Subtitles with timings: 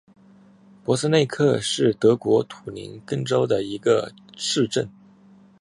[0.83, 4.89] 珀斯内克是德国图林根州的一个市镇。